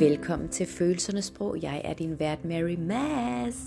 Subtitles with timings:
[0.00, 1.62] Velkommen til Følelsernes Sprog.
[1.62, 3.58] Jeg er din vært Mary Mass.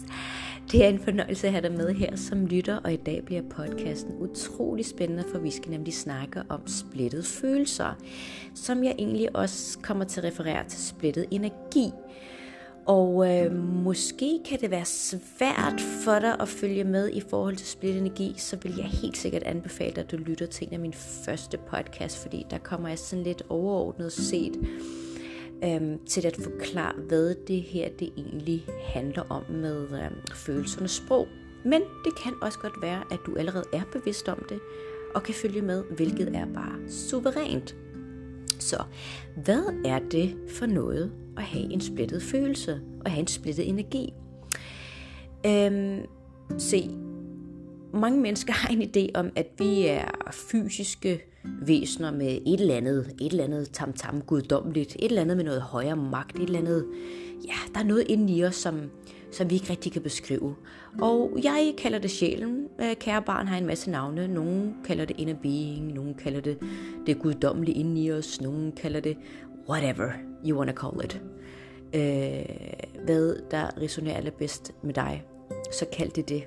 [0.71, 3.41] Det er en fornøjelse at have dig med her som lytter, og i dag bliver
[3.41, 7.97] podcasten utrolig spændende, for vi skal nemlig snakke om splittede følelser,
[8.55, 11.91] som jeg egentlig også kommer til at referere til splittet energi.
[12.85, 17.67] Og øh, måske kan det være svært for dig at følge med i forhold til
[17.67, 20.79] splittet energi, så vil jeg helt sikkert anbefale dig, at du lytter til en af
[20.79, 24.59] mine første podcast, fordi der kommer jeg sådan lidt overordnet set
[25.65, 31.27] øhm, til at forklare, hvad det her det egentlig handler om med øhm, følelsernes sprog.
[31.65, 34.59] Men det kan også godt være, at du allerede er bevidst om det,
[35.15, 37.75] og kan følge med, hvilket er bare suverænt.
[38.59, 38.83] Så
[39.35, 44.13] hvad er det for noget at have en splittet følelse og have en splittet energi?
[45.45, 45.99] Øhm,
[46.57, 46.89] se,
[47.93, 53.15] mange mennesker har en idé om, at vi er fysiske væsener med et eller andet,
[53.21, 56.85] et eller andet tamtam guddommeligt, et eller andet med noget højere magt, et eller andet,
[57.45, 58.81] ja, der er noget inde i os, som,
[59.31, 60.55] som vi ikke rigtig kan beskrive.
[61.01, 62.67] Og jeg kalder det sjælen.
[62.81, 64.27] Øh, kære barn har en masse navne.
[64.27, 66.57] Nogle kalder det inner being, nogle kalder det
[67.05, 69.17] det guddommelige inde i os, nogle kalder det
[69.69, 70.09] whatever
[70.45, 71.21] you wanna call it.
[71.95, 75.23] Øh, hvad der resonerer allerbedst med dig,
[75.71, 76.43] så kald det det.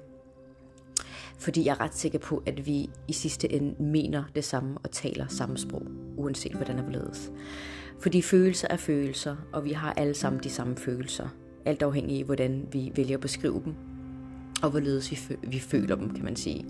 [1.38, 4.90] Fordi jeg er ret sikker på, at vi i sidste ende mener det samme og
[4.90, 5.82] taler samme sprog,
[6.16, 7.32] uanset hvordan det er blevet.
[8.00, 11.28] Fordi følelser er følelser, og vi har alle sammen de samme følelser.
[11.64, 13.74] Alt afhængig af, hvordan vi vælger at beskrive dem,
[14.62, 16.66] og hvorledes vi, fø- vi føler dem, kan man sige.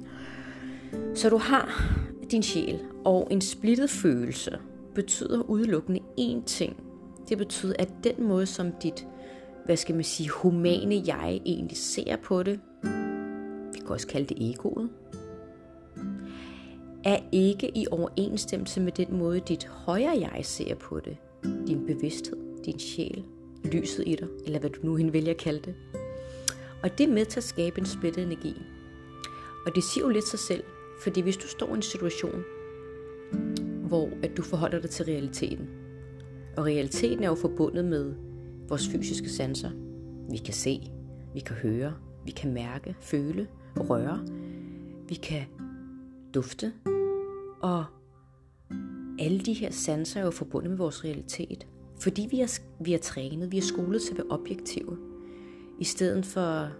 [1.14, 1.94] Så du har
[2.30, 4.58] din sjæl, og en splittet følelse
[4.94, 6.76] betyder udelukkende én ting.
[7.28, 9.06] Det betyder, at den måde, som dit,
[9.64, 12.60] hvad skal man sige, humane jeg egentlig ser på det,
[13.86, 14.90] kan også kalde det egoet,
[17.04, 21.16] er ikke i overensstemmelse med den måde, dit højere jeg ser på det.
[21.66, 23.24] Din bevidsthed, din sjæl,
[23.64, 25.74] lyset i dig, eller hvad du nu end vælger at kalde det.
[26.82, 28.54] Og det er med til at skabe en splittet energi.
[29.66, 30.64] Og det siger jo lidt sig selv,
[31.02, 32.44] fordi hvis du står i en situation,
[33.88, 35.68] hvor at du forholder dig til realiteten,
[36.56, 38.14] og realiteten er jo forbundet med
[38.68, 39.70] vores fysiske sanser.
[40.30, 40.80] Vi kan se,
[41.34, 41.94] vi kan høre,
[42.24, 43.46] vi kan mærke, føle,
[43.80, 44.26] røre,
[45.08, 45.42] vi kan
[46.34, 46.72] dufte,
[47.60, 47.84] og
[49.18, 51.66] alle de her sanser er jo forbundet med vores realitet.
[52.00, 54.98] Fordi vi er, vi er trænet, vi er skolet til at være objektive,
[55.78, 56.70] i stedet for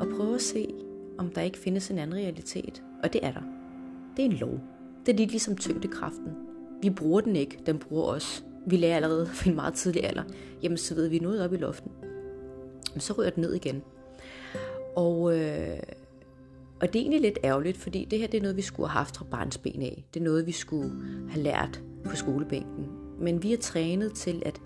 [0.00, 0.74] at prøve at se,
[1.18, 2.82] om der ikke findes en anden realitet.
[3.02, 3.42] Og det er der.
[4.16, 4.60] Det er en lov.
[5.06, 6.32] Det er lidt ligesom tyngdekraften.
[6.82, 8.44] Vi bruger den ikke, den bruger os.
[8.66, 10.22] Vi lærer allerede for en meget tidlig alder.
[10.62, 11.92] Jamen, så ved vi noget op i luften.
[12.92, 13.82] Men så rører den ned igen.
[14.96, 15.78] Og, øh,
[16.80, 18.98] og det er egentlig lidt ærgerligt, fordi det her det er noget, vi skulle have
[18.98, 20.04] haft fra barnsben af.
[20.14, 20.92] Det er noget, vi skulle
[21.30, 22.86] have lært på skolebænken.
[23.18, 24.60] Men vi er trænet til, at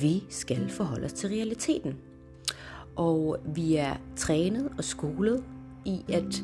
[0.00, 1.94] vi skal forholde os til realiteten.
[2.96, 5.44] Og vi er trænet og skolet
[5.84, 6.42] i, at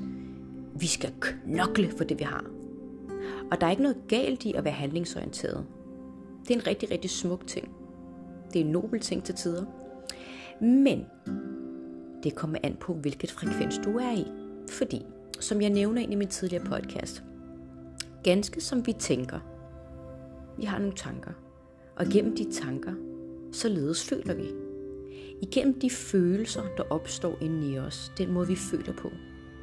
[0.75, 2.45] vi skal knokle for det, vi har.
[3.51, 5.67] Og der er ikke noget galt i at være handlingsorienteret.
[6.43, 7.69] Det er en rigtig, rigtig smuk ting.
[8.53, 9.65] Det er en nobel ting til tider.
[10.61, 11.07] Men
[12.25, 14.27] det kommer an på, hvilket frekvens du er i.
[14.71, 15.03] Fordi,
[15.41, 17.25] som jeg nævner ind i min tidligere podcast,
[18.25, 19.39] ganske som vi tænker,
[20.59, 21.33] vi har nogle tanker,
[21.97, 22.93] og gennem de tanker,
[23.53, 24.45] således føler vi.
[25.43, 29.11] Igennem de følelser, der opstår inde i os, den måde vi føler på,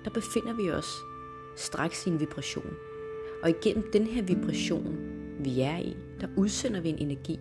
[0.06, 0.90] der befinder vi os
[1.58, 2.74] straks i en vibration.
[3.44, 4.98] Og igennem den her vibration,
[5.40, 7.40] vi er i, der udsender vi en energi.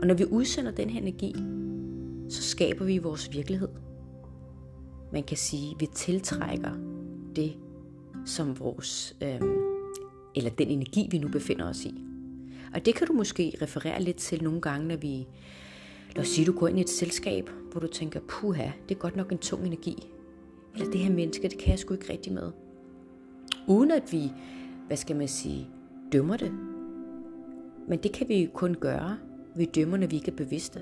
[0.00, 1.34] Og når vi udsender den her energi,
[2.28, 3.68] så skaber vi vores virkelighed
[5.12, 6.72] man kan sige, vi tiltrækker
[7.36, 7.56] det,
[8.26, 9.40] som vores, øh,
[10.34, 12.04] eller den energi, vi nu befinder os i.
[12.74, 15.26] Og det kan du måske referere lidt til nogle gange, når vi,
[16.16, 18.98] lad os sige, du går ind i et selskab, hvor du tænker, puha, det er
[18.98, 20.08] godt nok en tung energi.
[20.74, 22.50] Eller det her menneske, det kan jeg sgu ikke rigtig med.
[23.68, 24.32] Uden at vi,
[24.86, 25.68] hvad skal man sige,
[26.12, 26.52] dømmer det.
[27.88, 29.18] Men det kan vi kun gøre.
[29.56, 30.80] Vi dømmer, når vi ikke er bevidste.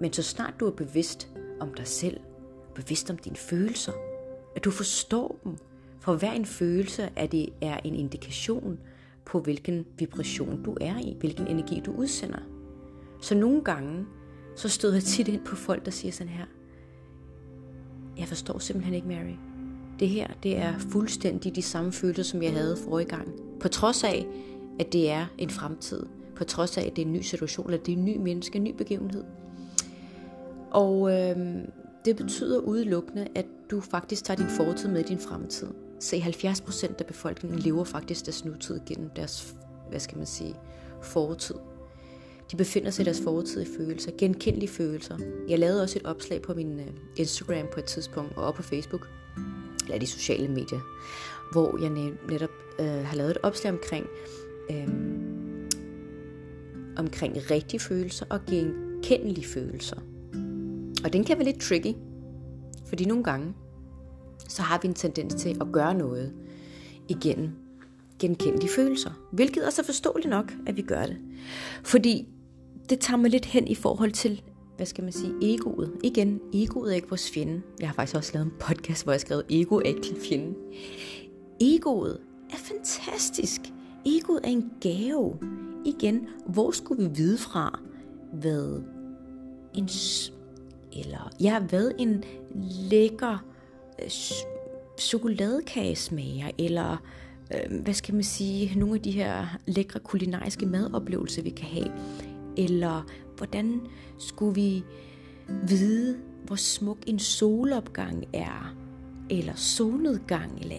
[0.00, 1.28] Men så snart du er bevidst
[1.60, 2.20] om dig selv,
[2.74, 3.92] bevidst om dine følelser.
[4.56, 5.56] At du forstår dem.
[6.00, 8.78] For hver en følelse er det er en indikation
[9.24, 12.38] på, hvilken vibration du er i, hvilken energi du udsender.
[13.20, 14.06] Så nogle gange,
[14.56, 16.44] så støder jeg tit ind på folk, der siger sådan her,
[18.18, 19.36] jeg forstår simpelthen ikke Mary.
[20.00, 23.28] Det her, det er fuldstændig de samme følelser, som jeg havde forrige gang.
[23.60, 24.26] På trods af,
[24.80, 26.06] at det er en fremtid.
[26.36, 28.56] På trods af, at det er en ny situation, eller det er en ny menneske,
[28.56, 29.24] en ny begivenhed.
[30.70, 31.36] Og øh,
[32.04, 35.68] det betyder udelukkende, at du faktisk tager din fortid med i din fremtid.
[36.00, 39.54] Se, 70% af befolkningen lever faktisk deres nutid gennem deres,
[39.90, 40.54] hvad skal man sige,
[41.02, 41.54] fortid.
[42.52, 45.18] De befinder sig i deres fortidige følelser, genkendelige følelser.
[45.48, 46.86] Jeg lavede også et opslag på min øh,
[47.16, 49.08] Instagram på et tidspunkt, og op på Facebook,
[49.84, 50.80] eller de sociale medier,
[51.52, 51.90] hvor jeg
[52.30, 52.50] netop
[52.80, 54.06] øh, har lavet et opslag omkring,
[54.70, 54.88] øh,
[56.96, 59.96] omkring rigtige følelser og genkendelige følelser.
[61.04, 61.94] Og den kan være lidt tricky,
[62.86, 63.54] fordi nogle gange,
[64.48, 66.32] så har vi en tendens til at gøre noget
[67.08, 67.50] igennem
[68.18, 69.10] genkendelige følelser.
[69.32, 71.16] Hvilket er så forståeligt nok, at vi gør det.
[71.84, 72.28] Fordi
[72.90, 74.42] det tager mig lidt hen i forhold til,
[74.76, 75.92] hvad skal man sige, egoet.
[76.02, 77.62] Igen, egoet er ikke vores fjende.
[77.80, 80.54] Jeg har faktisk også lavet en podcast, hvor jeg har skrevet, ego er ikke fjende.
[81.60, 82.18] Egoet
[82.50, 83.60] er fantastisk.
[84.06, 85.38] Egoet er en gave.
[85.84, 87.80] Igen, hvor skulle vi vide fra,
[88.32, 88.82] hvad
[89.74, 89.88] en,
[90.94, 92.24] eller ja, hvad en
[92.90, 93.44] lækker
[94.02, 94.10] øh,
[94.98, 96.96] chokoladekage smager, eller
[97.54, 101.92] øh, hvad skal man sige, nogle af de her lækre kulinariske madoplevelser, vi kan have.
[102.56, 103.06] Eller
[103.36, 103.80] hvordan
[104.18, 104.84] skulle vi
[105.68, 108.76] vide, hvor smuk en solopgang er,
[109.30, 110.76] eller solnedgang, eller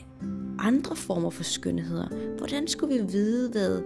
[0.60, 2.08] andre former for skønheder.
[2.38, 3.82] Hvordan skulle vi vide, hvad,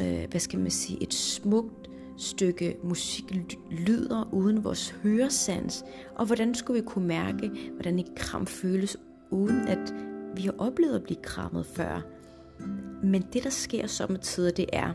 [0.00, 1.89] øh, hvad skal man sige, et smukt
[2.20, 5.84] stykke musik lyder uden vores høresans,
[6.14, 8.96] og hvordan skulle vi kunne mærke, hvordan et kram føles,
[9.30, 9.94] uden at
[10.36, 12.00] vi har oplevet at blive krammet før.
[13.02, 14.92] Men det, der sker sommetider, det er,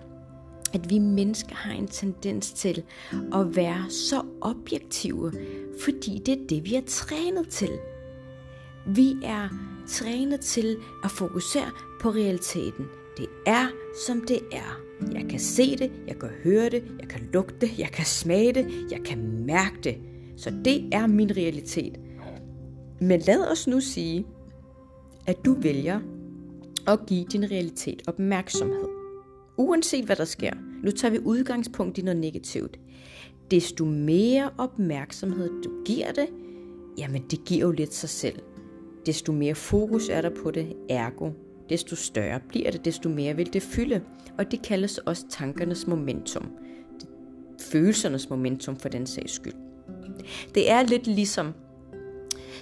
[0.73, 2.83] at vi mennesker har en tendens til
[3.33, 5.31] at være så objektive,
[5.81, 7.71] fordi det er det, vi er trænet til.
[8.87, 9.49] Vi er
[9.87, 11.71] trænet til at fokusere
[12.01, 12.85] på realiteten.
[13.17, 13.67] Det er,
[14.07, 14.81] som det er.
[15.13, 18.53] Jeg kan se det, jeg kan høre det, jeg kan lugte det, jeg kan smage
[18.53, 19.97] det, jeg kan mærke det.
[20.37, 21.99] Så det er min realitet.
[23.01, 24.25] Men lad os nu sige,
[25.27, 25.99] at du vælger
[26.87, 28.87] at give din realitet opmærksomhed.
[29.57, 30.53] Uanset hvad der sker,
[30.83, 32.79] nu tager vi udgangspunkt i noget negativt.
[33.51, 36.27] Desto mere opmærksomhed du giver det,
[36.97, 38.39] jamen det giver jo lidt sig selv.
[39.05, 41.29] Desto mere fokus er der på det, ergo,
[41.69, 44.01] desto større bliver det, desto mere vil det fylde.
[44.37, 46.51] Og det kaldes også tankernes momentum.
[47.71, 49.53] Følelsernes momentum for den sags skyld.
[50.55, 51.53] Det er lidt ligesom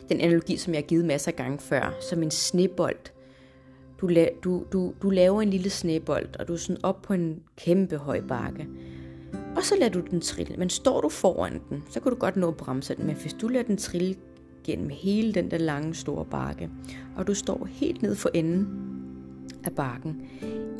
[0.10, 3.12] den analogi, som jeg har givet masser af gange før, som en snebold.
[4.02, 7.14] Du, la- du, du, du laver en lille snebold, og du er sådan op på
[7.14, 8.68] en kæmpe høj bakke.
[9.56, 10.56] Og så lader du den trille.
[10.58, 13.06] Men står du foran den, så kan du godt nå at bremse den.
[13.06, 14.16] Men hvis du lader den trille
[14.64, 16.70] gennem hele den der lange store bakke,
[17.18, 18.68] og du står helt ned for enden
[19.64, 20.22] af bakken,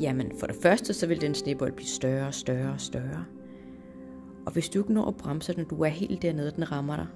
[0.00, 3.24] jamen for det første, så vil den snebold blive større og større og større.
[4.46, 7.06] Og hvis du ikke når at bremse den, du er helt dernede, den rammer dig,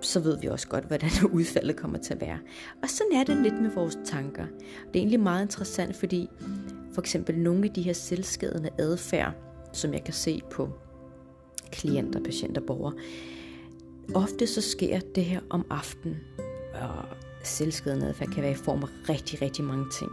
[0.00, 2.38] så ved vi også godt, hvordan udfaldet kommer til at være.
[2.82, 4.46] Og sådan er det lidt med vores tanker.
[4.86, 6.28] Det er egentlig meget interessant, fordi
[6.92, 9.32] for eksempel nogle af de her selvskadende adfærd,
[9.72, 10.68] som jeg kan se på
[11.72, 12.94] klienter, patienter, borgere,
[14.14, 16.16] ofte så sker det her om aftenen.
[16.74, 17.04] Og
[17.44, 20.12] selvskadende adfærd kan være i form af rigtig, rigtig mange ting.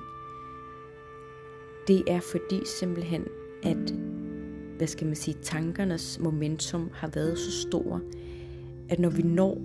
[1.87, 3.23] Det er fordi simpelthen,
[3.63, 3.93] at
[4.77, 8.01] hvad skal man sige, tankernes momentum har været så stor,
[8.89, 9.57] at når vi når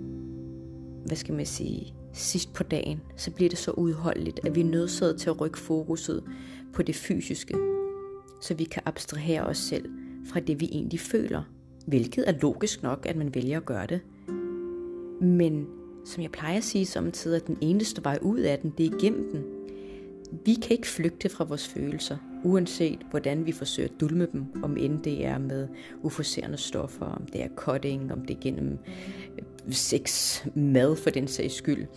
[1.05, 4.65] hvad skal man sige, sidst på dagen, så bliver det så udholdeligt, at vi er
[4.65, 6.23] nødsaget til at rykke fokuset
[6.73, 7.55] på det fysiske,
[8.41, 9.89] så vi kan abstrahere os selv
[10.25, 11.43] fra det, vi egentlig føler.
[11.87, 14.01] Hvilket er logisk nok, at man vælger at gøre det.
[15.21, 15.67] Men
[16.05, 18.95] som jeg plejer at sige samtidig, at den eneste vej ud af den, det er
[18.97, 19.43] igennem den.
[20.45, 24.77] Vi kan ikke flygte fra vores følelser, uanset hvordan vi forsøger at dulme dem, om
[24.77, 25.67] end det er med
[26.01, 28.77] uforserende stoffer, om det er cutting, om det er gennem
[29.37, 31.87] øh, sex, mad for den sags skyld.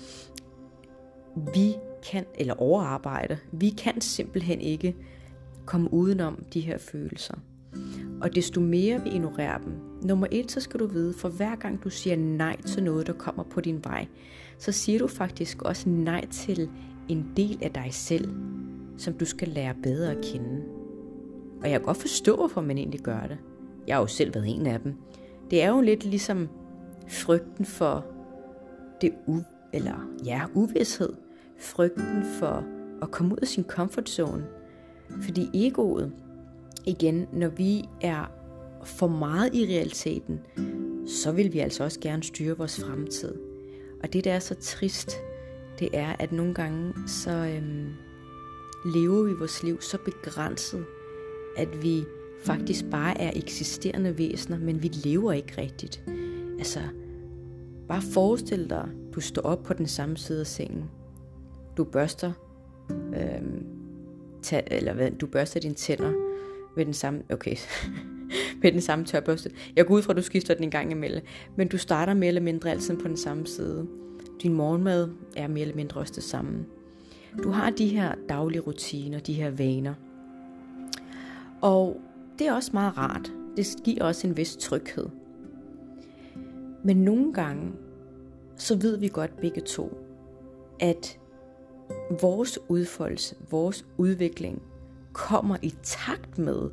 [1.55, 1.75] Vi
[2.11, 4.97] kan, eller overarbejde, vi kan simpelthen ikke
[5.67, 7.35] komme udenom de her følelser.
[8.21, 9.73] Og desto mere vi ignorerer dem,
[10.03, 13.13] nummer et, så skal du vide, for hver gang du siger nej til noget, der
[13.13, 14.07] kommer på din vej,
[14.59, 16.71] så siger du faktisk også nej til
[17.09, 18.35] en del af dig selv,
[18.99, 20.63] som du skal lære bedre at kende.
[21.63, 23.39] Og jeg kan godt forstå, hvorfor man egentlig gør det.
[23.87, 24.95] Jeg har jo selv været en af dem.
[25.51, 26.49] Det er jo lidt ligesom
[27.09, 28.07] frygten for
[29.01, 29.39] det u
[29.73, 31.13] eller ja, uvidshed.
[31.59, 32.65] Frygten for
[33.03, 34.45] at komme ud af sin comfort zone.
[35.23, 36.13] Fordi egoet,
[36.87, 38.31] igen, når vi er
[38.85, 40.41] for meget i realiteten,
[41.07, 43.35] så vil vi altså også gerne styre vores fremtid.
[44.03, 45.17] Og det, der er så trist,
[45.79, 47.93] det er, at nogle gange så øhm,
[48.85, 50.85] lever vi vores liv så begrænset,
[51.57, 52.05] at vi
[52.45, 56.05] faktisk bare er eksisterende væsener, men vi lever ikke rigtigt.
[56.59, 56.81] Altså,
[57.89, 60.85] bare forestil dig, du står op på den samme side af sengen.
[61.77, 62.33] Du børster,
[62.91, 63.67] øhm,
[64.43, 66.13] tæ, eller hvad, du børster dine tænder
[66.77, 67.57] ved den samme, okay,
[68.63, 69.51] med den samme tørbørste.
[69.77, 71.25] Jeg går ud fra, at du skifter den en gang imellem,
[71.57, 73.87] men du starter mere eller mindre altid på den samme side.
[74.43, 76.65] Din morgenmad er mere eller mindre også det samme.
[77.43, 79.95] Du har de her daglige rutiner, de her vaner.
[81.63, 82.01] Og
[82.39, 83.33] det er også meget rart.
[83.57, 85.07] Det giver også en vis tryghed.
[86.85, 87.73] Men nogle gange,
[88.57, 89.99] så ved vi godt begge to,
[90.81, 91.19] at
[92.21, 94.63] vores udfoldelse, vores udvikling,
[95.13, 96.71] kommer i takt med,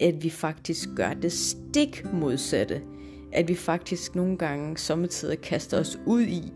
[0.00, 2.82] at vi faktisk gør det stik modsatte.
[3.32, 6.52] At vi faktisk nogle gange samtidig kaster os ud i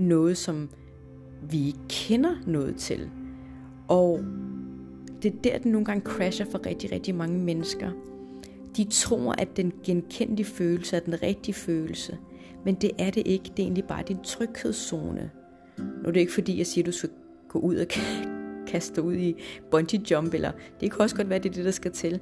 [0.00, 0.68] noget, som
[1.50, 3.10] vi ikke kender noget til.
[3.88, 4.20] Og
[5.22, 7.90] det er der, den nogle gange crasher for rigtig, rigtig mange mennesker.
[8.76, 12.18] De tror, at den genkendelige følelse er den rigtige følelse.
[12.64, 13.44] Men det er det ikke.
[13.44, 15.30] Det er egentlig bare din tryghedszone.
[15.78, 17.10] Nu er det ikke fordi, jeg siger, at du skal
[17.48, 17.86] gå ud og
[18.70, 19.36] kaste ud i
[19.70, 22.20] bungee jump, eller det kan også godt være, det er det, der skal til.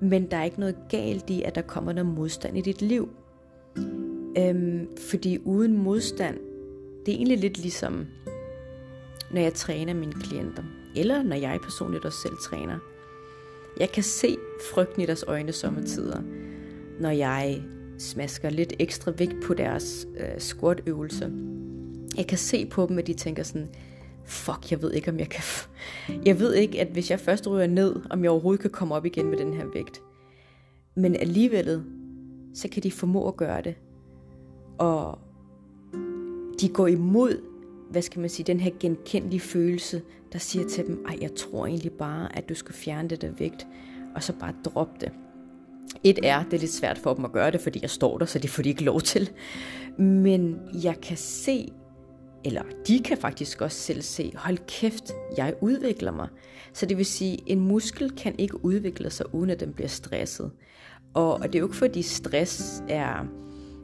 [0.00, 3.08] Men der er ikke noget galt i, at der kommer noget modstand i dit liv.
[4.38, 6.36] Øhm, fordi uden modstand,
[7.06, 8.06] det er egentlig lidt ligesom,
[9.30, 10.62] når jeg træner mine klienter,
[10.96, 12.78] eller når jeg personligt også selv træner.
[13.80, 14.36] Jeg kan se
[14.72, 16.22] frygten i deres øjne sommetider,
[17.00, 17.62] når jeg
[17.98, 21.32] smasker lidt ekstra vægt på deres øh, squat-øvelse.
[22.16, 23.68] Jeg kan se på dem, at de tænker sådan,
[24.24, 25.44] fuck, jeg ved ikke, om jeg kan...
[26.26, 29.06] Jeg ved ikke, at hvis jeg først ryger ned, om jeg overhovedet kan komme op
[29.06, 30.02] igen med den her vægt.
[30.94, 31.82] Men alligevel,
[32.54, 33.74] så kan de formå at gøre det.
[34.78, 35.18] Og
[36.60, 37.42] de går imod,
[37.90, 40.02] hvad skal man sige, den her genkendelige følelse,
[40.32, 43.30] der siger til dem, ej, jeg tror egentlig bare, at du skal fjerne det der
[43.38, 43.66] vægt,
[44.14, 45.12] og så bare droppe det.
[46.04, 48.26] Et er, det er lidt svært for dem at gøre det, fordi jeg står der,
[48.26, 49.30] så det får de ikke lov til.
[49.98, 51.68] Men jeg kan se,
[52.44, 56.28] eller de kan faktisk også selv se, hold kæft, jeg udvikler mig.
[56.72, 60.50] Så det vil sige, en muskel kan ikke udvikle sig, uden at den bliver stresset.
[61.14, 63.26] Og, og det er jo ikke fordi stress er,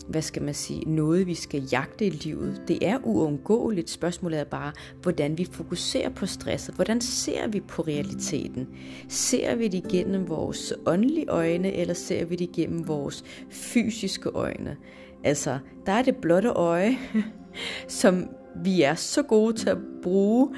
[0.09, 2.63] hvad skal man sige, noget vi skal jagte i livet.
[2.69, 3.91] Det er uundgåeligt.
[3.91, 4.73] Spørgsmålet er bare,
[5.03, 6.75] hvordan vi fokuserer på stresset.
[6.75, 8.69] Hvordan ser vi på realiteten?
[9.09, 14.77] Ser vi det igennem vores åndelige øjne, eller ser vi det igennem vores fysiske øjne?
[15.25, 16.99] Altså, der er det blotte øje,
[17.89, 18.29] som
[18.65, 20.49] vi er så gode til at bruge.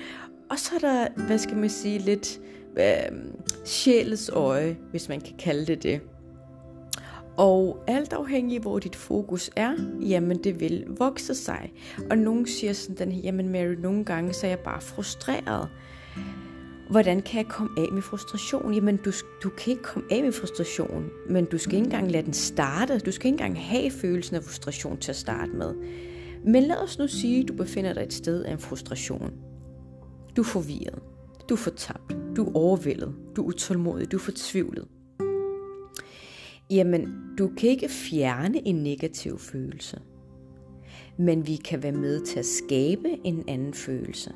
[0.50, 2.40] Og så er der, hvad skal man sige, lidt
[2.78, 3.18] øh,
[3.64, 6.00] sjælets øje, hvis man kan kalde det det.
[7.38, 11.72] Og alt afhængig hvor dit fokus er, jamen det vil vokse sig.
[12.10, 15.68] Og nogen siger sådan, den, jamen Mary, nogle gange så er jeg bare frustreret.
[16.90, 18.74] Hvordan kan jeg komme af med frustration?
[18.74, 22.24] Jamen, du, du kan ikke komme af med frustration, men du skal ikke engang lade
[22.24, 22.98] den starte.
[22.98, 25.74] Du skal ikke engang have følelsen af frustration til at starte med.
[26.46, 29.32] Men lad os nu sige, at du befinder dig et sted af en frustration.
[30.36, 30.98] Du er forvirret.
[31.48, 32.16] Du er fortabt.
[32.36, 33.14] Du er overvældet.
[33.36, 34.12] Du er utålmodig.
[34.12, 34.88] Du er fortvivlet.
[36.70, 40.00] Jamen, du kan ikke fjerne en negativ følelse.
[41.16, 44.32] Men vi kan være med til at skabe en anden følelse.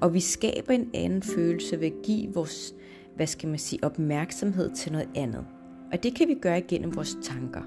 [0.00, 2.74] Og vi skaber en anden følelse ved at give vores,
[3.16, 5.46] hvad skal man sige, opmærksomhed til noget andet.
[5.92, 7.62] Og det kan vi gøre igennem vores tanker.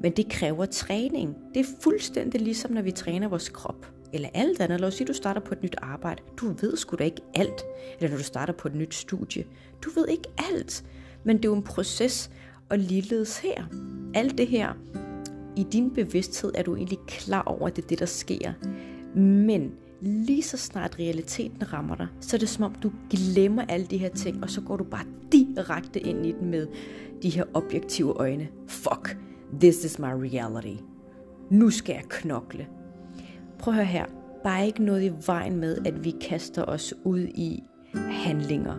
[0.00, 1.36] Men det kræver træning.
[1.54, 3.92] Det er fuldstændig ligesom, når vi træner vores krop.
[4.12, 4.80] Eller alt andet.
[4.80, 6.22] Lad os sige, du starter på et nyt arbejde.
[6.36, 7.64] Du ved sgu da ikke alt.
[7.98, 9.44] Eller når du starter på et nyt studie.
[9.84, 10.84] Du ved ikke alt.
[11.24, 12.30] Men det er jo en proces,
[12.72, 13.64] og ligeledes her.
[14.14, 14.72] Alt det her,
[15.56, 18.52] i din bevidsthed er du egentlig klar over, at det er det, der sker.
[19.18, 23.86] Men lige så snart realiteten rammer dig, så er det som om, du glemmer alle
[23.86, 26.66] de her ting, og så går du bare direkte ind i den med
[27.22, 28.48] de her objektive øjne.
[28.66, 29.16] Fuck,
[29.60, 30.82] This is my reality.
[31.50, 32.66] Nu skal jeg knokle.
[33.58, 34.06] Prøv at høre her.
[34.44, 37.62] Bare ikke noget i vejen med, at vi kaster os ud i
[37.94, 38.76] handlinger.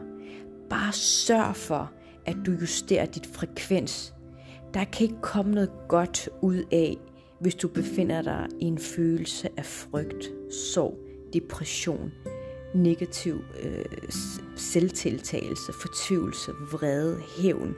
[0.69, 1.91] Bare sørg for,
[2.25, 4.13] at du justerer dit frekvens.
[4.73, 6.97] Der kan ikke komme noget godt ud af,
[7.39, 10.97] hvis du befinder dig i en følelse af frygt, sorg,
[11.33, 12.11] depression,
[12.75, 13.85] negativ øh,
[14.55, 17.75] selvtiltagelse, fortvivlelse, vrede, hævn,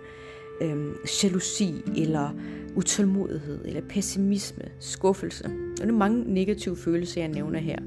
[0.61, 2.29] øh, jalousi eller
[2.75, 5.43] utålmodighed eller pessimisme, skuffelse.
[5.77, 7.79] Der er mange negative følelser, jeg nævner her.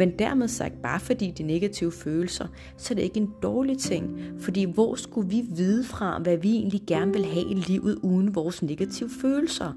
[0.00, 4.18] Men dermed sagt, bare fordi de negative følelser, så er det ikke en dårlig ting.
[4.38, 8.34] Fordi hvor skulle vi vide fra, hvad vi egentlig gerne vil have i livet uden
[8.34, 9.72] vores negative følelser?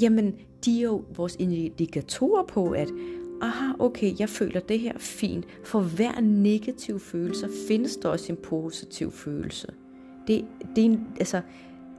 [0.00, 0.34] Jamen,
[0.64, 2.88] de er jo vores indikatorer på, at
[3.40, 5.44] aha, okay, jeg føler det her fint.
[5.64, 9.66] For hver negativ følelse findes der også en positiv følelse.
[10.26, 10.44] Det,
[10.76, 11.40] det er en, altså,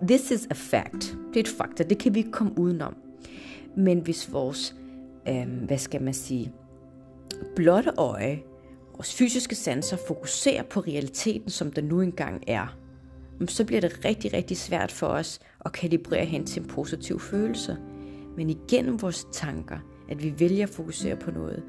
[0.08, 1.18] this is a fact.
[1.30, 2.96] Det er et fakta, det kan vi ikke komme udenom.
[3.76, 4.76] Men hvis vores,
[5.28, 6.54] øh, hvad skal man sige,
[7.56, 8.44] blotte øje,
[8.94, 12.78] vores fysiske sanser fokuserer på realiteten, som den nu engang er,
[13.48, 17.78] så bliver det rigtig, rigtig svært for os at kalibrere hen til en positiv følelse.
[18.38, 19.78] Men igennem vores tanker,
[20.10, 21.64] at vi vælger at fokusere på noget.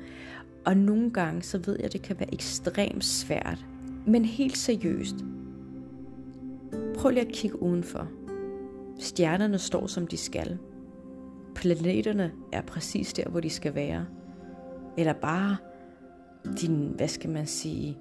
[0.67, 3.67] Og nogle gange, så ved jeg, at det kan være ekstremt svært.
[4.07, 5.15] Men helt seriøst.
[6.97, 8.09] Prøv lige at kigge udenfor.
[8.99, 10.59] Stjernerne står som de skal.
[11.55, 14.07] Planeterne er præcis der, hvor de skal være.
[14.99, 15.57] Eller bare
[16.61, 17.99] din, hvad skal man sige,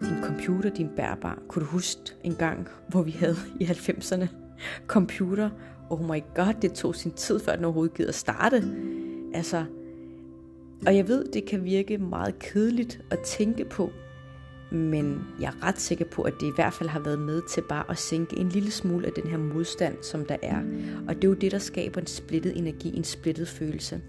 [0.00, 1.38] din computer, din bærbar.
[1.48, 4.26] Kunne du huske en gang, hvor vi havde i 90'erne
[4.86, 5.50] computer?
[5.90, 8.62] Oh my god, det tog sin tid, før den overhovedet gider starte.
[9.34, 9.64] Altså,
[10.86, 13.90] og jeg ved, det kan virke meget kedeligt at tænke på,
[14.70, 17.62] men jeg er ret sikker på, at det i hvert fald har været med til
[17.68, 20.58] bare at sænke en lille smule af den her modstand, som der er.
[21.08, 24.00] Og det er jo det, der skaber en splittet energi, en splittet følelse.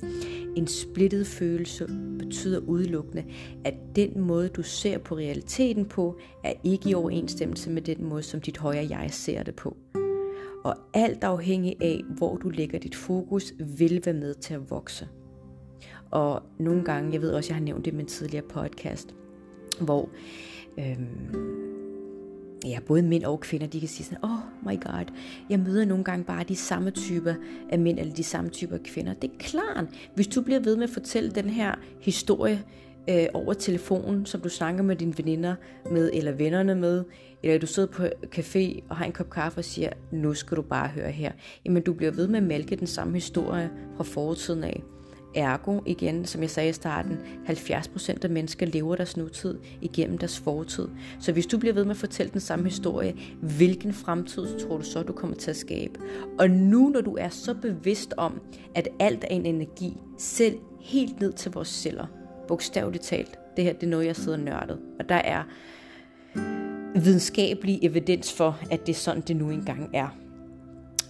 [0.56, 1.88] En splittet følelse
[2.20, 3.26] betyder udelukkende,
[3.66, 8.24] at den måde, du ser på realiteten på, er ikke i overensstemmelse med den måde,
[8.24, 9.78] som dit højre jeg ser det på.
[10.64, 15.08] Og alt afhængig af, hvor du lægger dit fokus, vil være med til at vokse.
[16.12, 19.16] Og nogle gange, jeg ved også, jeg har nævnt det i min tidligere podcast,
[19.82, 20.10] hvor
[20.80, 21.58] øhm,
[22.66, 25.06] ja, både mænd og kvinder, de kan sige sådan, oh my god,
[25.50, 27.34] jeg møder nogle gange bare de samme typer
[27.70, 29.14] af mænd, eller de samme typer af kvinder.
[29.14, 32.64] Det er klart, hvis du bliver ved med at fortælle den her historie
[33.10, 35.56] øh, over telefonen, som du snakker med dine veninder
[35.92, 37.04] med, eller vennerne med,
[37.44, 38.04] eller du sidder på
[38.36, 41.32] café og har en kop kaffe og siger, nu skal du bare høre her.
[41.66, 44.84] Jamen, du bliver ved med at mælke den samme historie fra fortiden af.
[45.38, 47.18] Ergo, igen, som jeg sagde i starten,
[47.48, 50.88] 70% af mennesker lever deres nutid igennem deres fortid.
[51.20, 54.84] Så hvis du bliver ved med at fortælle den samme historie, hvilken fremtid tror du
[54.84, 56.00] så, du kommer til at skabe?
[56.40, 58.42] Og nu, når du er så bevidst om,
[58.76, 62.06] at alt er en energi, selv helt ned til vores celler,
[62.48, 65.44] bogstaveligt talt, det her det er noget, jeg sidder nørdet, og der er
[66.96, 70.08] videnskabelig evidens for, at det er sådan, det nu engang er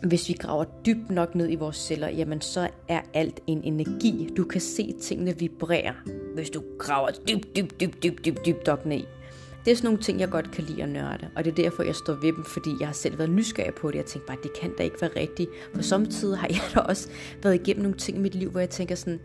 [0.03, 4.29] hvis vi graver dybt nok ned i vores celler, jamen så er alt en energi.
[4.38, 5.93] Du kan se tingene vibrere,
[6.36, 9.03] hvis du graver dybt, dybt, dybt, dybt, dybt, dybt nok ned
[9.67, 11.83] det er sådan nogle ting, jeg godt kan lide at nørde, og det er derfor,
[11.83, 13.97] jeg står ved dem, fordi jeg har selv været nysgerrig på det.
[13.97, 15.49] Jeg tænkte bare, det kan da ikke være rigtigt.
[15.75, 17.10] For samtidig har jeg da også
[17.43, 19.19] været igennem nogle ting i mit liv, hvor jeg tænker sådan,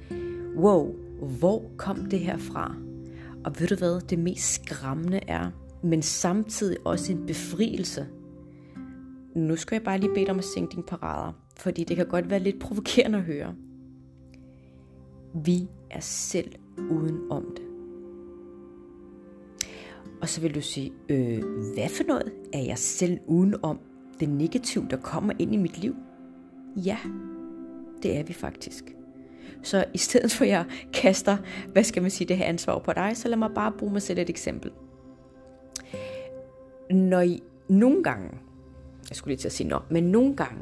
[0.56, 0.94] wow,
[1.38, 2.74] hvor kom det her fra?
[3.44, 5.50] Og ved du hvad, det mest skræmmende er,
[5.82, 8.06] men samtidig også en befrielse,
[9.34, 12.06] nu skal jeg bare lige bede dig om at sænke dine parader, fordi det kan
[12.06, 13.54] godt være lidt provokerende at høre.
[15.34, 16.52] Vi er selv
[16.90, 17.64] uden om det.
[20.22, 21.42] Og så vil du sige, øh,
[21.74, 23.78] hvad for noget er jeg selv uden om
[24.20, 25.94] det negative, der kommer ind i mit liv?
[26.76, 26.98] Ja,
[28.02, 28.84] det er vi faktisk.
[29.62, 31.36] Så i stedet for at jeg kaster,
[31.72, 34.02] hvad skal man sige, det her ansvar på dig, så lad mig bare bruge mig
[34.02, 34.70] selv et eksempel.
[36.90, 38.28] Når I nogle gange
[39.12, 40.60] jeg skulle lige til at sige når, men nogle gange,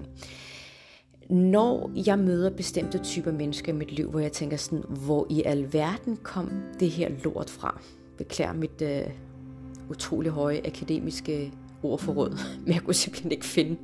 [1.29, 5.43] når jeg møder bestemte typer mennesker i mit liv, hvor jeg tænker sådan, hvor i
[5.43, 7.81] alverden kom det her lort fra?
[8.19, 9.03] Beklager mit øh,
[9.91, 13.77] utrolig høje akademiske ordforråd, men jeg kunne simpelthen ikke finde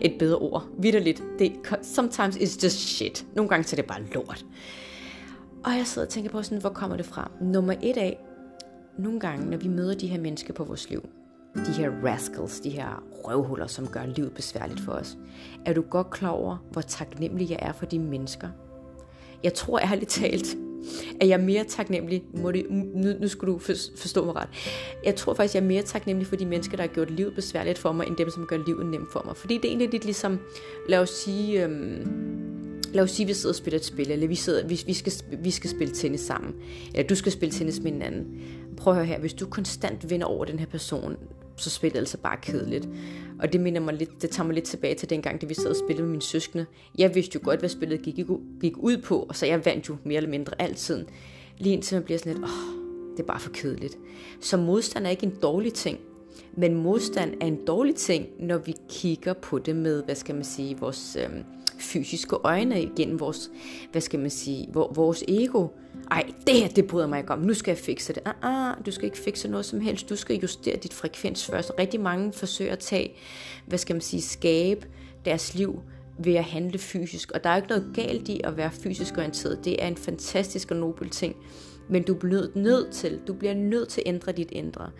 [0.00, 0.66] et bedre ord.
[0.78, 3.26] Vitterligt, det, sometimes it's just shit.
[3.34, 4.46] Nogle gange så er det bare lort.
[5.64, 7.30] Og jeg sidder og tænker på sådan, hvor kommer det fra?
[7.40, 8.18] Nummer et af,
[8.98, 11.08] nogle gange, når vi møder de her mennesker på vores liv,
[11.54, 15.18] de her rascals, de her røvhuller, som gør livet besværligt for os.
[15.66, 18.48] Er du godt klar over, hvor taknemmelig jeg er for de mennesker?
[19.42, 20.56] Jeg tror ærligt talt,
[21.20, 23.58] at jeg er mere taknemmelig, må det, nu, nu skulle du
[23.98, 24.48] forstå mig ret,
[25.04, 27.78] jeg tror faktisk, jeg er mere taknemmelig for de mennesker, der har gjort livet besværligt
[27.78, 29.36] for mig, end dem, som gør livet nemt for mig.
[29.36, 30.38] Fordi det er egentlig lidt ligesom,
[30.88, 34.28] lad os sige, øhm, lad os sige, at vi sidder og spiller et spil, eller
[34.28, 35.12] vi, sidder, vi, vi, skal,
[35.42, 36.54] vi skal spille tennis sammen,
[36.94, 38.26] eller du skal spille tennis med en anden.
[38.76, 41.16] Prøv at høre her, hvis du konstant vinder over den her person,
[41.56, 42.88] så spiller det altså bare kedeligt.
[43.40, 45.70] Og det minder mig lidt, det tager mig lidt tilbage til dengang, da vi sad
[45.70, 46.66] og spillede med mine søskende.
[46.98, 48.20] Jeg vidste jo godt, hvad spillet gik,
[48.60, 51.04] gik ud på, og så jeg vandt jo mere eller mindre altid.
[51.58, 52.84] Lige indtil man bliver sådan lidt, åh, oh,
[53.16, 53.98] det er bare for kedeligt.
[54.40, 55.98] Så modstand er ikke en dårlig ting,
[56.56, 60.44] men modstand er en dårlig ting, når vi kigger på det med, hvad skal man
[60.44, 61.30] sige, vores øh,
[61.78, 63.50] fysiske øjne, igennem vores,
[63.92, 65.68] hvad skal man sige, vores ego.
[66.10, 67.38] Ej, det her, det bryder mig ikke om.
[67.38, 68.22] Nu skal jeg fikse det.
[68.24, 70.08] Ah, ah, du skal ikke fikse noget som helst.
[70.08, 71.72] Du skal justere dit frekvens først.
[71.78, 73.12] Rigtig mange forsøger at tage,
[73.66, 74.86] hvad skal man sige, skabe
[75.24, 75.80] deres liv
[76.18, 77.32] ved at handle fysisk.
[77.32, 79.64] Og der er ikke noget galt i at være fysisk orienteret.
[79.64, 81.36] Det er en fantastisk og nobel ting.
[81.88, 84.90] Men du bliver nødt til, du bliver nødt til at ændre dit indre.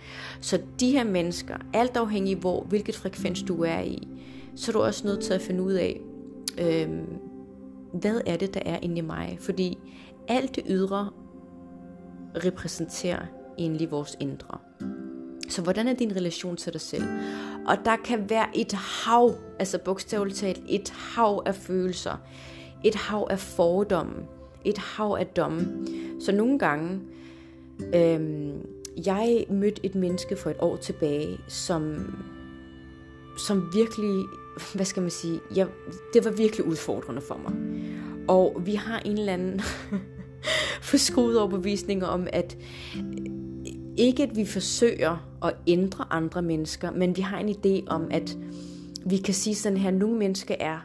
[0.41, 4.09] Så de her mennesker, alt afhængig hvor, hvilket frekvens du er i,
[4.57, 6.01] så er du også nødt til at finde ud af,
[6.61, 6.89] øh,
[7.93, 9.39] hvad er det, der er inde i mig?
[9.41, 9.79] Fordi
[10.29, 11.11] alt det ydre
[12.45, 13.27] repræsenterer
[13.59, 14.59] egentlig vores indre.
[15.49, 17.05] Så hvordan er din relation til dig selv?
[17.67, 22.17] Og der kan være et hav, altså bogstaveligt talt, et hav af følelser,
[22.85, 24.15] et hav af fordomme,
[24.65, 25.87] et hav af domme.
[26.21, 27.01] Så nogle gange,
[27.95, 28.67] øhm,
[29.07, 32.15] jeg mødte et menneske for et år tilbage, som,
[33.47, 34.25] som virkelig,
[34.75, 35.67] hvad skal man sige, jeg,
[36.15, 37.53] det var virkelig udfordrende for mig.
[38.29, 39.61] Og vi har en eller anden
[40.91, 42.57] forskruet overbevisning om, at
[43.97, 48.37] ikke at vi forsøger at ændre andre mennesker, men vi har en idé om, at
[49.07, 50.79] vi kan sige sådan her, nogle mennesker er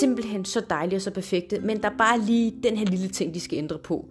[0.00, 3.34] simpelthen så dejlige og så perfekte, men der er bare lige den her lille ting,
[3.34, 4.08] de skal ændre på.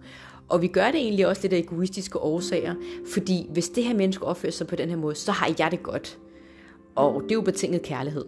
[0.48, 2.74] Og vi gør det egentlig også lidt af egoistiske årsager,
[3.12, 5.82] fordi hvis det her menneske opfører sig på den her måde, så har jeg det
[5.82, 6.18] godt.
[6.94, 8.24] Og det er jo betinget kærlighed.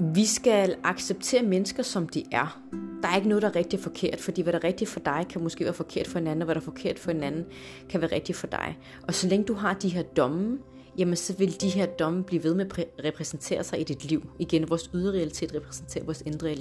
[0.00, 2.60] Vi skal acceptere mennesker, som de er.
[3.02, 5.26] Der er ikke noget, der er rigtig forkert, fordi hvad der er rigtigt for dig,
[5.30, 7.44] kan måske være forkert for en anden, og hvad der er forkert for en anden,
[7.88, 8.78] kan være rigtigt for dig.
[9.08, 10.58] Og så længe du har de her domme,
[10.98, 14.30] jamen så vil de her domme blive ved med at repræsentere sig i dit liv.
[14.38, 16.56] Igen, vores ydre realitet repræsenterer vores indre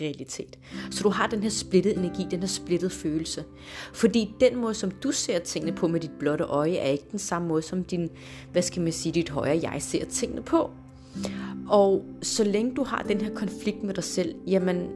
[0.00, 0.58] realitet.
[0.90, 3.44] Så du har den her splittede energi, den her splittede følelse.
[3.92, 7.18] Fordi den måde, som du ser tingene på med dit blotte øje, er ikke den
[7.18, 8.10] samme måde, som din,
[8.52, 10.70] hvad skal man sige, dit højre jeg ser tingene på.
[11.68, 14.88] Og så længe du har den her konflikt med dig selv, jamen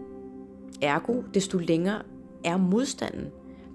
[0.83, 2.03] ergo, desto længere
[2.45, 3.27] er modstanden.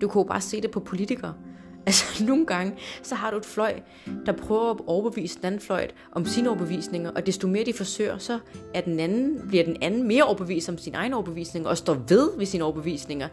[0.01, 1.33] Du kan jo bare se det på politikere.
[1.87, 3.79] Altså nogle gange, så har du et fløj,
[4.25, 8.17] der prøver at overbevise den anden fløj om sine overbevisninger, og desto mere de forsøger,
[8.17, 8.39] så
[8.73, 12.29] er den anden, bliver den anden mere overbevist om sin egen overbevisning, og står ved
[12.37, 13.27] ved sine overbevisninger.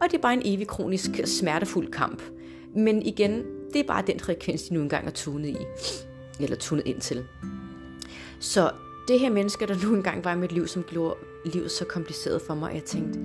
[0.00, 2.22] Og det er bare en evig kronisk smertefuld kamp.
[2.76, 5.56] Men igen, det er bare den frekvens, de nu engang er tunet i,
[6.40, 7.24] eller tunet ind til.
[8.40, 8.70] Så
[9.08, 12.42] det her menneske, der nu engang var i mit liv, som gjorde livet så kompliceret
[12.42, 13.20] for mig, jeg tænkte,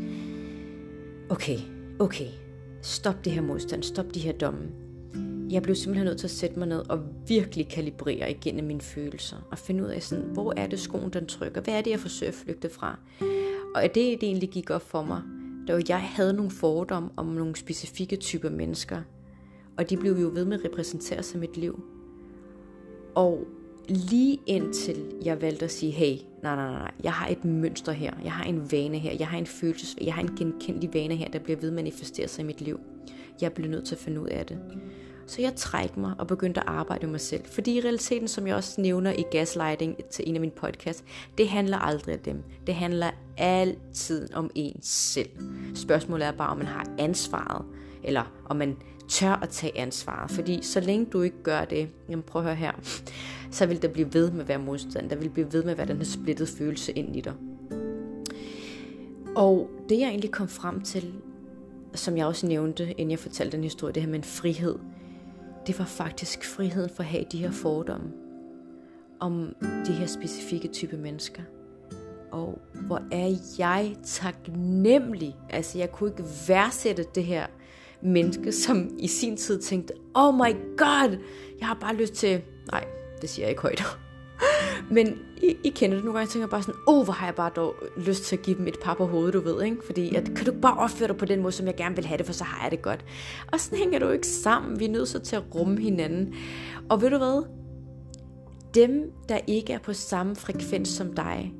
[1.29, 1.57] okay,
[1.99, 2.27] okay,
[2.81, 4.69] stop det her modstand, stop de her domme.
[5.49, 9.37] Jeg blev simpelthen nødt til at sætte mig ned og virkelig kalibrere igennem mine følelser.
[9.51, 11.61] Og finde ud af, sådan, hvor er det skoen, den trykker?
[11.61, 12.99] Hvad er det, jeg forsøger at flygte fra?
[13.75, 15.21] Og det, det egentlig gik op for mig,
[15.67, 19.01] da jeg havde nogle fordomme om nogle specifikke typer mennesker.
[19.77, 21.83] Og de blev jo ved med at repræsentere sig mit liv.
[23.15, 23.47] Og
[23.91, 28.13] lige indtil jeg valgte at sige, hey, nej, nej, nej, jeg har et mønster her,
[28.23, 31.29] jeg har en vane her, jeg har en følelse, jeg har en genkendelig vane her,
[31.29, 32.79] der bliver ved manifesteret sig i mit liv.
[33.41, 34.59] Jeg bliver nødt til at finde ud af det.
[35.27, 37.45] Så jeg trækker mig og begyndte at arbejde med mig selv.
[37.45, 41.03] Fordi i realiteten, som jeg også nævner i gaslighting til en af mine podcasts,
[41.37, 42.43] det handler aldrig om dem.
[42.67, 45.29] Det handler altid om en selv.
[45.75, 47.65] Spørgsmålet er bare, om man har ansvaret,
[48.03, 48.77] eller om man
[49.09, 50.31] tør at tage ansvaret.
[50.31, 52.71] Fordi så længe du ikke gør det, jamen prøv at høre her,
[53.51, 55.09] så vil der blive ved med at være modstand.
[55.09, 57.33] Der vil blive ved med at være den her splittede følelse ind i dig.
[59.35, 61.13] Og det jeg egentlig kom frem til,
[61.93, 64.75] som jeg også nævnte, inden jeg fortalte den historie, det her med en frihed,
[65.67, 68.11] det var faktisk friheden for at have de her fordomme
[69.19, 69.55] om
[69.87, 71.43] de her specifikke type mennesker.
[72.31, 75.35] Og hvor er jeg taknemmelig.
[75.49, 77.45] Altså jeg kunne ikke værdsætte det her
[78.01, 81.17] menneske, som i sin tid tænkte, oh my god,
[81.59, 82.85] jeg har bare lyst til, nej,
[83.21, 83.83] det siger jeg ikke højt.
[84.95, 87.27] Men I, I kender det nogle gange, jeg tænker bare sådan, åh, oh, hvor har
[87.27, 89.77] jeg bare dog lyst til at give dem et par på hovedet, du ved, ikke?
[89.85, 92.17] Fordi, at, kan du bare opføre dig på den måde, som jeg gerne vil have
[92.17, 93.05] det, for så har jeg det godt.
[93.51, 94.79] Og sådan hænger du ikke sammen.
[94.79, 96.33] Vi er nødt til at rumme hinanden.
[96.89, 97.43] Og ved du hvad?
[98.73, 101.53] Dem, der ikke er på samme frekvens som dig,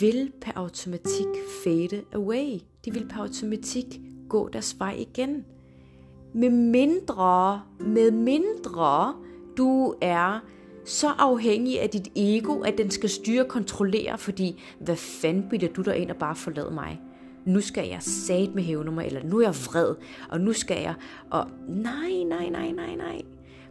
[0.00, 1.26] vil per automatik
[1.64, 2.60] fade away.
[2.84, 5.44] De vil per automatik gå deres vej igen.
[6.34, 9.14] Med mindre, med mindre
[9.56, 10.40] du er
[10.84, 15.68] så afhængig af dit ego, at den skal styre og kontrollere, fordi hvad fanden bilder
[15.68, 17.00] du dig ind og bare forlad mig?
[17.44, 19.94] Nu skal jeg sat med hævne mig, eller nu er jeg vred,
[20.28, 20.94] og nu skal jeg,
[21.30, 23.22] og nej, nej, nej, nej, nej.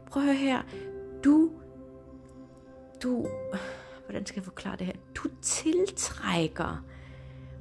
[0.08, 0.62] Prøv at høre her.
[1.24, 1.50] Du,
[3.04, 3.28] du,
[4.06, 4.94] hvordan skal jeg forklare det her?
[5.16, 6.84] Du tiltrækker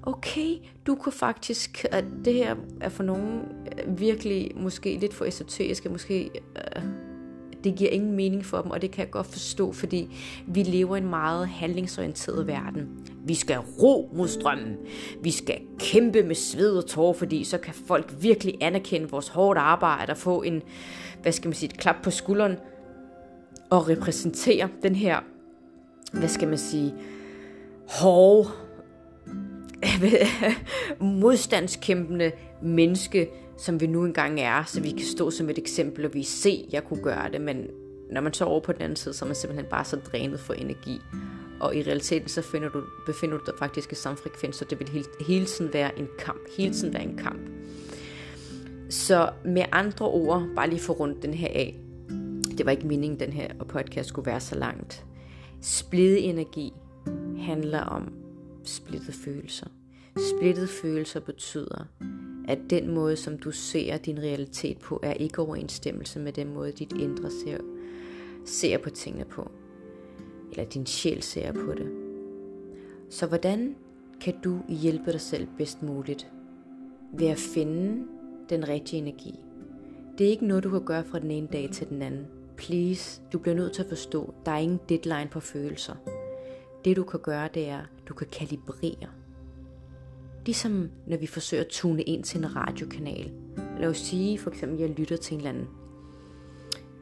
[0.03, 0.57] okay,
[0.87, 3.41] du kunne faktisk, at det her er for nogen
[3.79, 6.83] øh, virkelig måske lidt for esoterisk, måske øh,
[7.65, 10.97] det giver ingen mening for dem, og det kan jeg godt forstå, fordi vi lever
[10.97, 12.89] i en meget handlingsorienteret verden.
[13.25, 14.77] Vi skal ro mod strømmen.
[15.23, 19.59] Vi skal kæmpe med sved og tårer, fordi så kan folk virkelig anerkende vores hårdt
[19.59, 20.63] arbejde og få en,
[21.23, 22.57] hvad skal man sige, et klap på skulderen
[23.71, 25.19] og repræsentere den her,
[26.13, 26.95] hvad skal man sige,
[27.89, 28.49] hårde
[31.01, 33.29] modstandskæmpende menneske,
[33.61, 36.65] som vi nu engang er, så vi kan stå som et eksempel, og vi se,
[36.67, 37.67] at jeg kunne gøre det, men
[38.11, 40.41] når man så over på den anden side, så er man simpelthen bare så drænet
[40.41, 41.01] for energi.
[41.61, 44.79] Og i realiteten, så finder du, befinder du dig faktisk i samme frekvens, så det
[44.81, 46.41] vil hele, hele tiden være en kamp.
[46.57, 47.41] Hele tiden være en kamp.
[48.91, 51.79] Så med andre ord, bare lige for rundt den her af.
[52.59, 55.05] det var ikke meningen, den her podcast skulle være så langt.
[55.63, 56.73] Splittet energi
[57.39, 58.13] handler om
[58.65, 59.67] splittede følelser.
[60.17, 61.85] Splittede følelser betyder,
[62.51, 66.73] at den måde, som du ser din realitet på, er ikke overensstemmelse med den måde,
[66.73, 67.59] dit indre ser,
[68.45, 69.51] ser på tingene på.
[70.51, 71.93] Eller din sjæl ser på det.
[73.11, 73.77] Så hvordan
[74.21, 76.33] kan du hjælpe dig selv bedst muligt?
[77.13, 78.05] Ved at finde
[78.51, 79.35] den rigtige energi.
[80.19, 82.27] Det er ikke noget, du kan gøre fra den ene dag til den anden.
[82.57, 85.95] Please, du bliver nødt til at forstå, der er ingen deadline på følelser.
[86.85, 89.20] Det du kan gøre, det er, du kan kalibrere.
[90.47, 93.33] Ligesom når vi forsøger at tune ind til en radiokanal.
[93.81, 95.67] Lad os sige, for eksempel, jeg lytter til en eller anden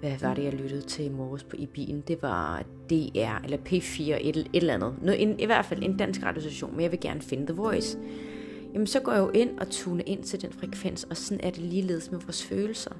[0.00, 2.00] hvad var det, jeg lyttede til i morges på i bilen?
[2.08, 4.94] Det var DR eller P4, et, et eller andet.
[5.02, 7.98] Nå, en, I hvert fald en dansk radiostation, men jeg vil gerne finde The Voice.
[8.74, 11.50] Jamen så går jeg jo ind og tuner ind til den frekvens, og sådan er
[11.50, 12.90] det ligeledes med vores følelser.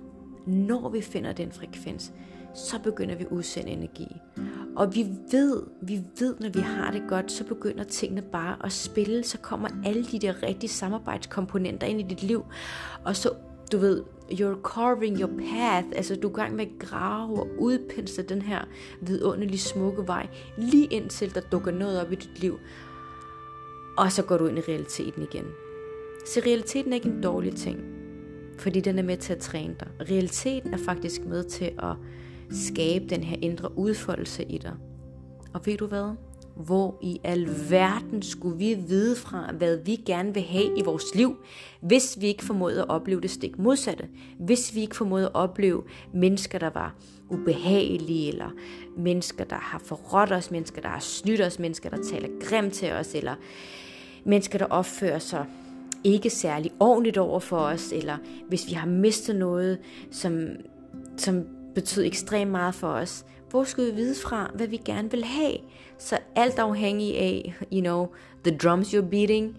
[0.47, 2.13] Når vi finder den frekvens,
[2.55, 4.17] så begynder vi at udsende energi.
[4.79, 8.73] Og vi ved, vi ved, når vi har det godt, så begynder tingene bare at
[8.73, 9.25] spille.
[9.25, 12.45] Så kommer alle de der rigtige samarbejdskomponenter ind i dit liv.
[13.05, 13.31] Og så,
[13.73, 15.87] du ved, you're carving your path.
[15.97, 18.65] Altså, du er gang med at grave og udpensle den her
[19.01, 20.29] vidunderlige smukke vej.
[20.59, 22.59] Lige indtil der dukker noget op i dit liv.
[23.97, 25.45] Og så går du ind i realiteten igen.
[26.27, 27.81] Så realiteten er ikke en dårlig ting.
[28.59, 29.89] Fordi den er med til at træne dig.
[30.11, 31.97] Realiteten er faktisk med til at
[32.51, 34.73] skabe den her indre udfoldelse i dig.
[35.55, 36.15] Og ved du hvad?
[36.57, 41.37] Hvor i alverden skulle vi vide fra, hvad vi gerne vil have i vores liv,
[41.81, 44.09] hvis vi ikke formåede at opleve det stik modsatte?
[44.39, 45.83] Hvis vi ikke formåede at opleve
[46.15, 46.95] mennesker, der var
[47.31, 48.51] ubehagelige, eller
[48.97, 52.93] mennesker, der har forrådt os, mennesker, der har snydt os, mennesker, der taler grimt til
[52.93, 53.35] os, eller
[54.25, 55.47] mennesker, der opfører sig
[56.05, 58.17] ikke særlig ordentligt over for os, eller
[58.49, 59.79] hvis vi har mistet noget,
[60.11, 60.47] som,
[61.17, 63.25] som betød ekstremt meget for os.
[63.51, 65.57] Hvor skulle vi vide fra, hvad vi gerne vil have?
[65.99, 68.09] Så alt afhængig af, you know,
[68.45, 69.57] the drums you're beating,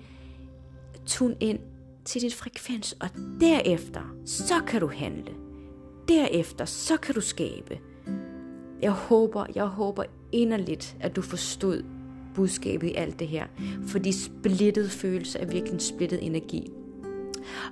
[1.05, 1.59] tune ind
[2.05, 3.09] til dit frekvens, og
[3.41, 5.33] derefter, så kan du handle.
[6.07, 7.79] Derefter, så kan du skabe.
[8.81, 11.83] Jeg håber, jeg håber inderligt, at du forstod
[12.35, 13.45] budskabet i alt det her.
[13.87, 16.71] Fordi splittet følelse er virkelig en splittet energi.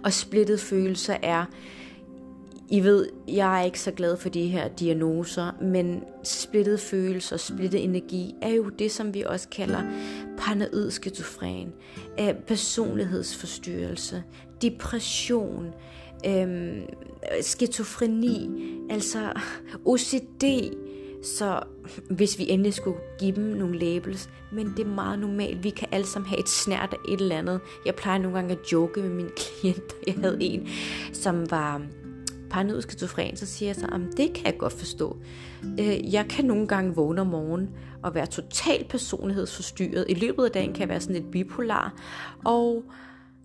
[0.04, 1.46] Og splittet følelser er
[2.70, 7.40] i ved, jeg er ikke så glad for de her diagnoser, men splittet følelse og
[7.40, 9.82] splittet energi er jo det, som vi også kalder
[10.38, 11.74] paranoid skizofren,
[12.20, 14.24] øh, personlighedsforstyrrelse,
[14.62, 15.74] depression,
[16.26, 16.82] øh,
[17.42, 18.50] skizofreni,
[18.90, 19.32] altså
[19.86, 20.44] OCD,
[21.24, 21.64] så
[22.10, 25.64] hvis vi endelig skulle give dem nogle labels, men det er meget normalt.
[25.64, 27.60] Vi kan alle sammen have et snært af et eller andet.
[27.86, 29.30] Jeg plejer nogle gange at joke med mine
[29.62, 29.96] klienter.
[30.08, 30.68] Jeg havde en,
[31.14, 31.82] som var
[32.50, 35.18] paranoid skizofren, så siger jeg så, at det kan jeg godt forstå.
[35.80, 37.70] Øh, jeg kan nogle gange vågne om morgenen
[38.04, 40.06] og være totalt personlighedsforstyrret.
[40.10, 41.94] I løbet af dagen kan jeg være sådan lidt bipolar.
[42.46, 42.84] Og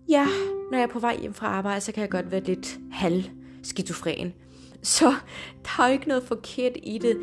[0.09, 0.27] ja,
[0.71, 3.23] når jeg er på vej hjem fra arbejde, så kan jeg godt være lidt halv
[3.63, 4.33] skizofren.
[4.81, 5.13] Så
[5.63, 7.17] der er jo ikke noget forkert i det.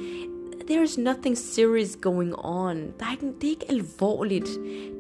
[0.67, 2.77] There is nothing serious going on.
[2.77, 4.49] Der er ikke, det er ikke alvorligt.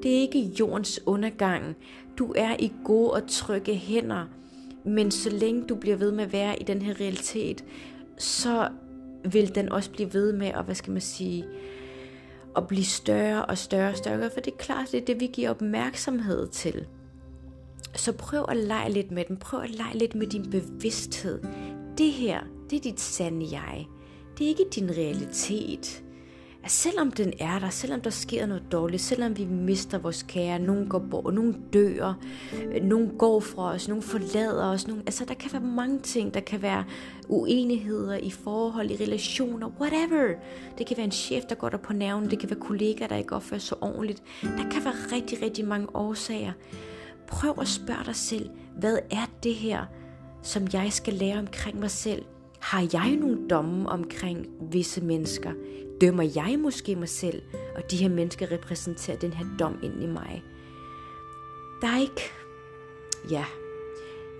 [0.02, 1.76] Det er ikke jordens undergang.
[2.18, 4.26] Du er i gode og trygge hænder.
[4.84, 7.64] Men så længe du bliver ved med at være i den her realitet,
[8.18, 8.68] så
[9.24, 11.44] vil den også blive ved med at, hvad skal man sige,
[12.56, 15.26] at blive større og større og større, for det er klart, det er det, vi
[15.26, 16.86] giver opmærksomhed til.
[17.94, 19.36] Så prøv at lege lidt med den.
[19.36, 21.42] Prøv at lege lidt med din bevidsthed.
[21.98, 22.40] Det her,
[22.70, 23.86] det er dit sande jeg.
[24.38, 26.02] Det er ikke din realitet
[26.64, 30.58] at selvom den er der, selvom der sker noget dårligt, selvom vi mister vores kære,
[30.58, 32.14] nogen går bort, nogen dør,
[32.74, 36.34] øh, nogen går fra os, nogen forlader os, nogen, altså der kan være mange ting,
[36.34, 36.84] der kan være
[37.28, 40.34] uenigheder i forhold, i relationer, whatever.
[40.78, 43.16] Det kan være en chef, der går der på nerven, det kan være kollegaer, der
[43.16, 44.22] ikke opfører sig ordentligt.
[44.42, 46.52] Der kan være rigtig, rigtig mange årsager.
[47.26, 49.84] Prøv at spørge dig selv, hvad er det her,
[50.42, 52.22] som jeg skal lære omkring mig selv?
[52.60, 55.52] Har jeg nogle domme omkring visse mennesker?
[56.00, 57.42] Dømmer jeg måske mig selv,
[57.76, 60.42] og de her mennesker repræsenterer den her dom ind i mig?
[61.82, 62.20] Der er ikke...
[63.30, 63.44] Ja,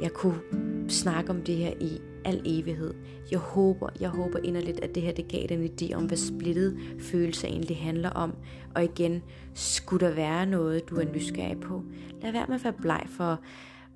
[0.01, 0.41] jeg kunne
[0.89, 2.95] snakke om det her i al evighed.
[3.31, 6.79] Jeg håber, jeg håber inderligt, at det her det gav den idé om, hvad splittet
[7.01, 8.35] følelse egentlig handler om.
[8.75, 9.23] Og igen,
[9.55, 11.83] skulle der være noget, du er nysgerrig på,
[12.23, 13.41] lad være med at være bleg for,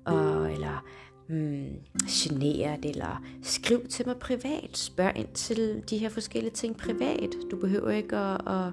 [0.05, 0.85] og, eller
[1.27, 1.69] hmm,
[2.09, 4.69] generet, eller skriv til mig privat.
[4.73, 7.29] Spørg ind til de her forskellige ting privat.
[7.51, 8.71] Du behøver ikke at, at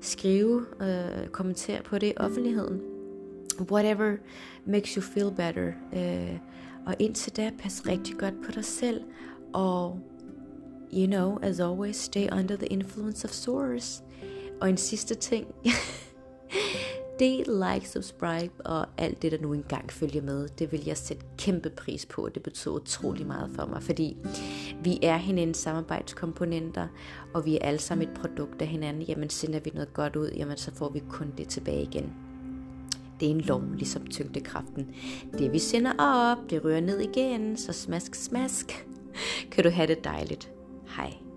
[0.00, 2.80] skrive, uh, kommentere på det i offentligheden.
[3.70, 4.16] Whatever
[4.66, 5.72] makes you feel better.
[5.92, 6.38] Uh,
[6.86, 9.00] og indtil da, pas rigtig godt på dig selv,
[9.52, 10.00] og
[10.94, 14.02] you know, as always, stay under the influence of source.
[14.60, 15.46] Og en sidste ting.
[17.18, 20.48] Del, like, subscribe og alt det, der nu engang følger med.
[20.48, 22.28] Det vil jeg sætte kæmpe pris på.
[22.34, 24.16] Det betyder utrolig meget for mig, fordi
[24.82, 26.88] vi er hinandens samarbejdskomponenter,
[27.34, 29.02] og vi er alle sammen et produkt af hinanden.
[29.02, 32.12] Jamen sender vi noget godt ud, jamen så får vi kun det tilbage igen.
[33.20, 34.94] Det er en lov, ligesom tyngdekraften.
[35.38, 38.86] Det vi sender op, det rører ned igen, så smask, smask.
[39.50, 40.50] Kan du have det dejligt.
[40.96, 41.27] Hej.